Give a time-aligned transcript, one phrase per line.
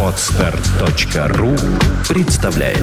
[0.00, 1.50] Отстар.ру
[2.08, 2.78] представляет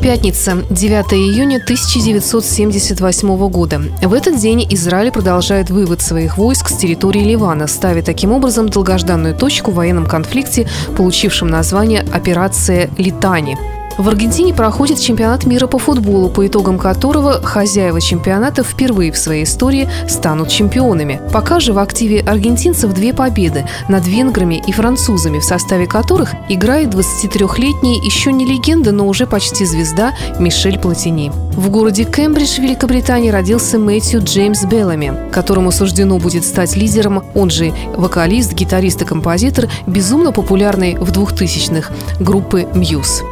[0.00, 3.80] Пятница, 9 июня 1978 года.
[4.00, 9.34] В этот день Израиль продолжает вывод своих войск с территории Ливана, ставя таким образом долгожданную
[9.34, 13.58] точку в военном конфликте, получившем название «Операция Литани».
[13.98, 19.44] В Аргентине проходит чемпионат мира по футболу, по итогам которого хозяева чемпионата впервые в своей
[19.44, 21.18] истории станут чемпионами.
[21.32, 26.90] Пока же в активе аргентинцев две победы над венграми и французами, в составе которых играет
[26.90, 31.32] 23-летний еще не легенда, но уже почти звезда Мишель Платини.
[31.52, 37.72] В городе Кембридж, Великобритании, родился Мэтью Джеймс Беллами, которому суждено будет стать лидером, он же
[37.96, 43.22] вокалист, гитарист и композитор, безумно популярной в 2000-х группы «Мьюз»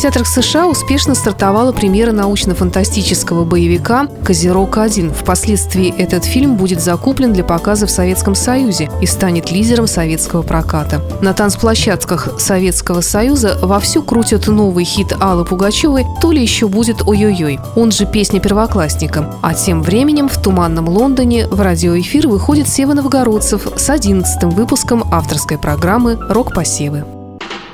[0.00, 5.12] кинотеатрах США успешно стартовала премьера научно-фантастического боевика «Козерог-1».
[5.12, 11.02] Впоследствии этот фильм будет закуплен для показа в Советском Союзе и станет лидером советского проката.
[11.20, 17.60] На танцплощадках Советского Союза вовсю крутят новый хит Аллы Пугачевой «То ли еще будет ой-ой-ой»,
[17.76, 19.34] он же песня первоклассника.
[19.42, 25.58] А тем временем в туманном Лондоне в радиоэфир выходит Сева Новгородцев с 11 выпуском авторской
[25.58, 27.19] программы «Рок-посевы».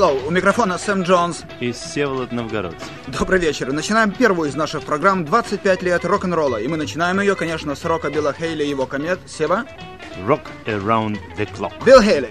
[0.00, 2.88] Hello, у микрофона Сэм Джонс и Всеволод Новгородцев.
[3.08, 3.70] Добрый вечер.
[3.70, 6.56] Начинаем первую из наших программ «25 лет рок-н-ролла».
[6.56, 9.18] И мы начинаем ее, конечно, с рока Билла Хейли и его комет.
[9.26, 9.66] Сева?
[10.26, 11.74] Rock Around the Clock.
[11.84, 12.30] Билл Хейли.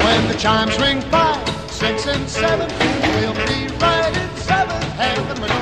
[0.00, 2.68] When the chimes ring five, six and seven,
[3.20, 5.40] we'll be right in seventh heaven.
[5.40, 5.53] We're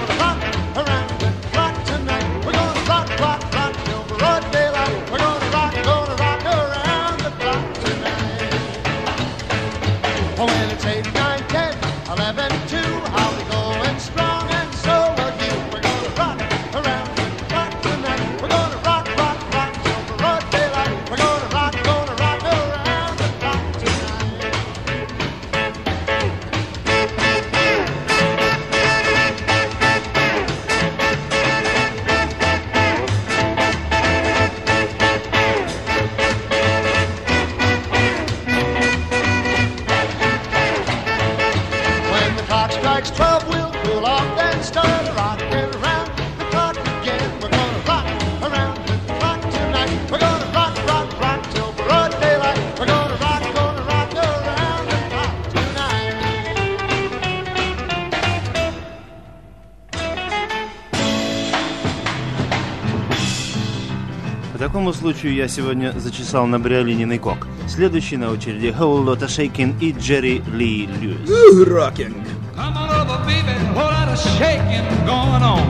[64.83, 67.47] такому случаю я сегодня зачесал на бриолининый кок.
[67.69, 71.31] Следующий на очереди Whole Lotta Shaking и Джерри Ли Льюис.
[71.69, 72.27] Рокинг.
[72.57, 73.53] Come on over, baby.
[73.53, 75.63] A whole lot of shaking going on.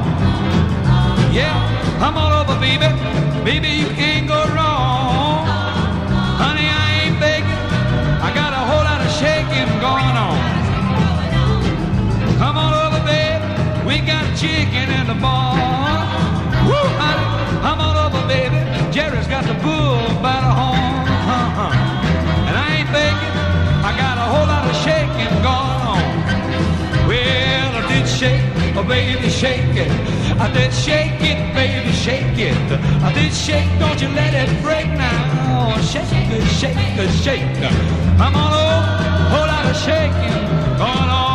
[1.30, 1.52] Yeah,
[2.00, 2.88] come on over, baby.
[3.44, 5.44] Baby, you can't go wrong.
[6.40, 7.60] Honey, I ain't begging.
[8.22, 10.38] I got a whole lot of shaking going on.
[12.38, 13.44] Come on over, baby.
[13.86, 15.72] We got chicken in the barn.
[28.82, 29.91] Oh baby, shake it.
[30.38, 32.56] I did shake it, baby, shake it.
[33.03, 35.77] I did shake, don't you let it break now.
[35.80, 37.42] Shake it, shake it, shake.
[38.21, 38.83] I'm on a
[39.30, 41.31] whole lot of shaking going on.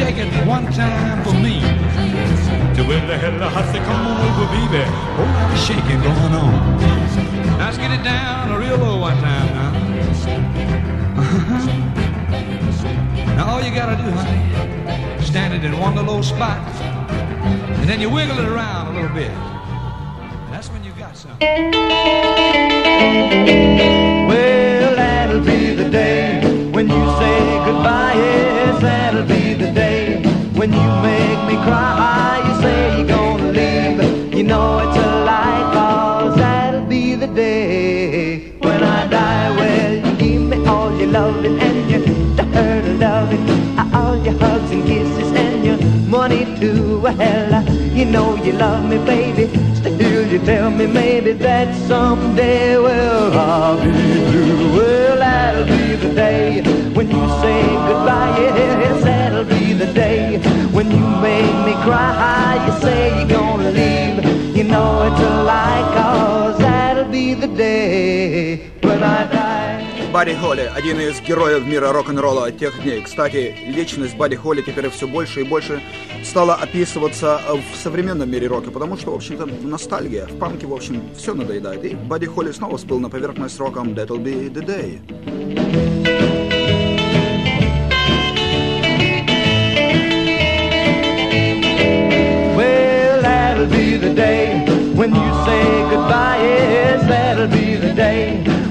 [0.00, 1.60] Shake it one time for me.
[1.60, 4.82] To where the hell I say, come on over, baby.
[5.20, 6.52] Oh, of shaking going on.
[7.58, 9.72] Now let's get it down real low one time now.
[11.20, 11.66] Uh-huh.
[13.36, 16.66] Now all you gotta do, honey, stand it in one little spot,
[17.80, 19.32] and then you wiggle it around a little bit.
[20.50, 21.60] That's when you got something.
[47.20, 47.62] Well,
[47.94, 49.46] you know you love me, baby.
[49.74, 54.76] Still, you tell me maybe that someday, well, I'll be blue.
[54.76, 56.62] Well, that'll be the day
[56.96, 58.38] when you say goodbye.
[58.40, 60.38] Yes, that'll be the day
[60.72, 62.64] when you make me cry.
[62.66, 64.56] You say you're gonna leave.
[64.56, 69.49] You know it's a lie, cause that'll be the day when I die.
[70.12, 73.00] Барри Холли, один из героев мира рок-н-ролла тех дней.
[73.02, 75.80] Кстати, личность Барри Холли теперь все больше и больше
[76.24, 80.26] стала описываться в современном мире рока, потому что, в общем-то, ностальгия.
[80.26, 81.84] В панке, в общем, все надоедает.
[81.84, 85.00] И Барри Холли снова всплыл на поверхность роком That'll Be The Day.
[93.22, 94.64] That'll be the day
[94.94, 96.38] when you say goodbye.
[96.40, 98.49] Yes, that'll be the day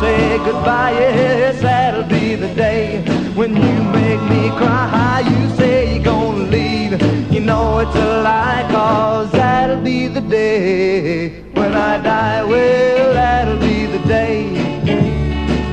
[0.00, 0.92] say goodbye.
[0.92, 3.02] Yes, that'll be the day
[3.34, 5.22] when you make me cry.
[5.30, 6.92] You say you're gonna leave.
[7.30, 12.42] You know it's a lie, cause that'll be the day when I die.
[12.44, 14.40] Well, that'll be the day.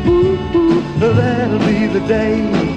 [0.08, 2.77] Ooh, ooh, that'll be the day.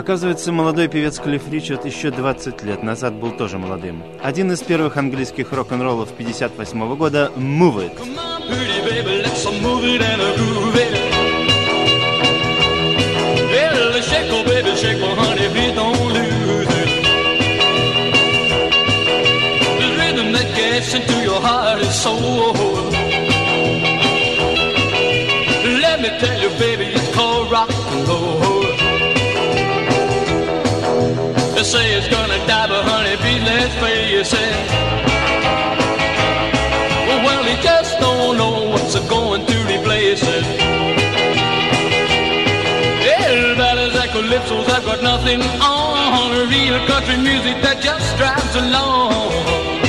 [0.00, 4.02] Оказывается, молодой певец Клифф Ричард еще 20 лет назад был тоже молодым.
[4.22, 7.98] Один из первых английских рок-н-роллов 58 года «Move It».
[7.98, 9.44] Come on, pretty baby, let's
[34.20, 34.32] let's.
[37.24, 40.44] Well, he just don't know what's going to replace it.
[43.24, 46.30] Everybody's like calypsos, I've got nothing on.
[46.50, 49.79] Real country music that just drives along.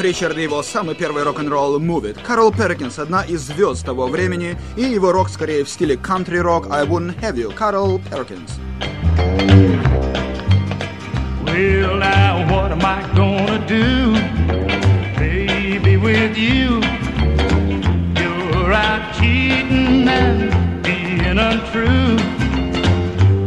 [0.00, 2.22] Ричард и его самый первый рок-н-ролл «Move It».
[2.22, 6.84] Карл Перкинс– одна из звезд того времени, и его рок скорее в стиле кантри-рок «I
[6.84, 7.52] Wouldn't Have You».
[7.52, 8.58] Карл Перкинс.
[11.44, 14.14] Well, now what am I gonna do?
[15.18, 16.80] Baby, with you,
[18.14, 22.16] you're out cheating and being untrue.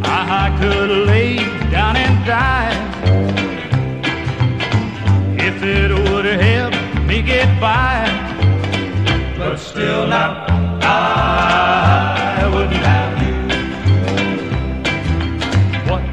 [0.04, 1.38] I could lay
[1.72, 2.91] down and die
[7.42, 8.06] get by.
[9.38, 10.46] But still, now
[10.82, 13.36] I wouldn't have you.
[15.90, 16.04] What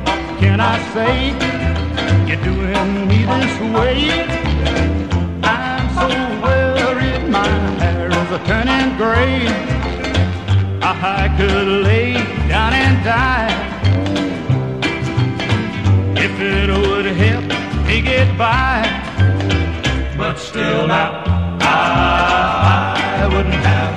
[0.41, 1.15] can I say?
[2.29, 3.99] You're doing me this way.
[5.43, 6.09] I'm so
[6.45, 7.49] worried, my
[7.83, 9.39] hair is turning gray.
[10.81, 12.15] I could lay
[12.49, 13.55] down and die
[16.25, 17.45] if it would help
[17.87, 18.98] me get by.
[20.19, 21.23] But still, now
[21.61, 23.88] I, I wouldn't have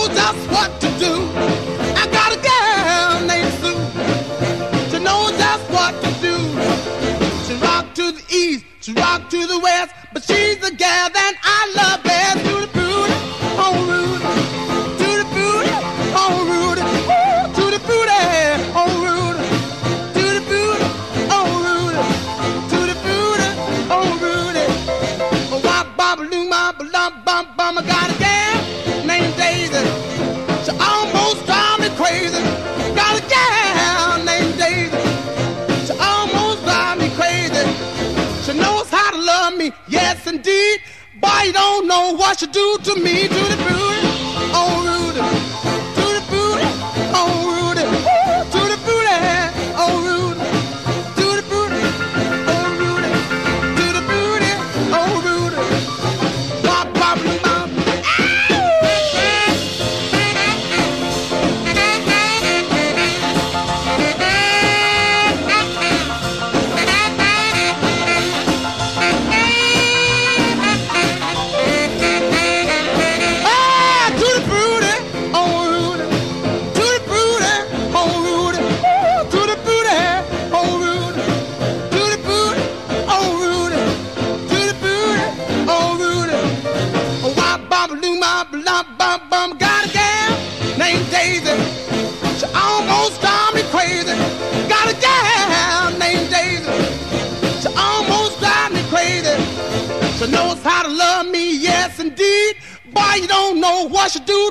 [0.00, 1.14] knows just what to do.
[1.96, 4.90] I got a girl named Sue.
[4.90, 6.36] She knows just what to do.
[7.46, 11.34] She rock to the east, she rock to the west, but she's the gal that
[11.42, 12.09] I love.
[39.56, 39.72] me.
[39.88, 40.80] Yes, indeed.
[41.20, 43.89] Boy, you don't know what you do to me, do the.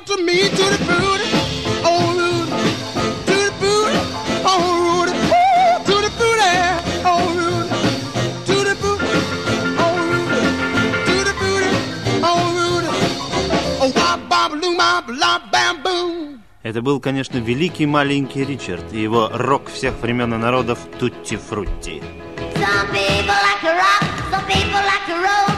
[0.09, 1.29] after me to the booty.
[1.85, 2.49] Oh, Rudy.
[3.27, 3.99] To the booty.
[4.45, 5.13] Oh, Rudy.
[5.37, 6.51] Ooh, to the booty.
[7.05, 7.69] Oh, Rudy.
[8.47, 9.07] To the booty.
[9.83, 10.41] Oh, Rudy.
[11.07, 11.69] To the booty.
[12.23, 12.89] Oh, Rudy.
[13.81, 16.39] Oh, bob, bob, loo, bob, lob, bam, boom.
[16.63, 22.01] Это был, конечно, великий маленький Ричард и его рок всех времен и народов Тутти Фрутти.
[22.55, 25.48] Some people like to rock, some people like to roll.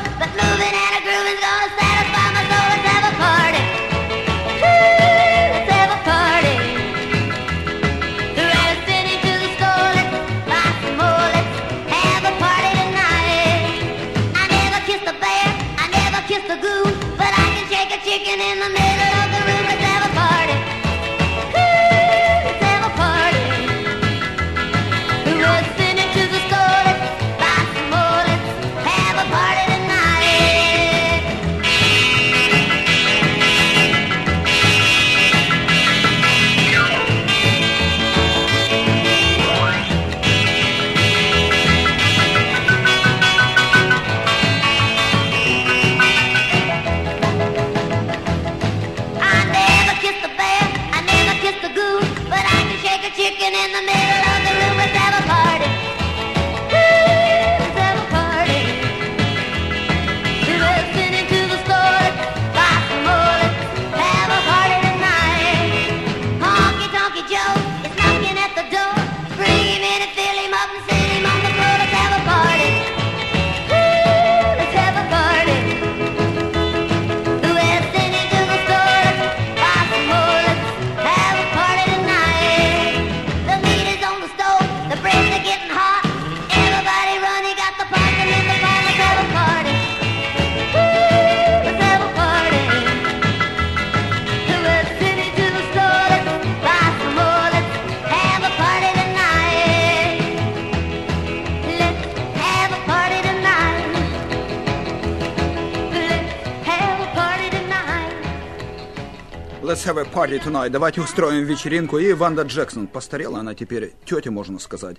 [109.72, 110.70] Let's have a party tonight.
[110.70, 111.98] Давайте устроим вечеринку.
[111.98, 112.88] И Ванда Джексон.
[112.88, 113.94] Постарела она теперь.
[114.04, 114.98] Тетя, можно сказать.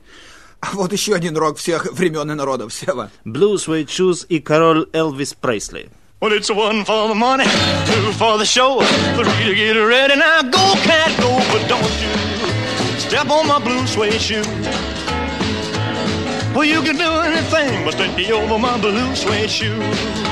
[0.61, 3.11] А вот еще один рок всех времен и народов, Сева.
[3.27, 5.91] Blue Suede Shoes и король Элвис Пресли.
[6.23, 7.45] Well, it's one for the money,
[7.85, 8.81] two for the show,
[9.15, 10.17] three to get ready.
[10.17, 14.43] Now go, cat, go, but don't you step on my blue suede shoe.
[16.55, 20.32] Well, you can do anything, but stand over my blue suede shoe.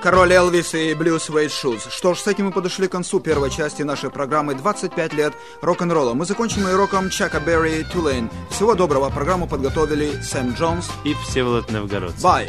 [0.00, 1.86] Король Элвис и Блюз Суэйд Шуз.
[1.90, 6.14] Что ж, с этим мы подошли к концу первой части нашей программы «25 лет рок-н-ролла».
[6.14, 8.30] Мы закончим ее роком Чака Берри Тулейн.
[8.50, 9.10] Всего доброго.
[9.10, 10.88] Программу подготовили Сэм Джонс.
[11.04, 12.22] И Всеволод Новгородцев.
[12.22, 12.48] Бай!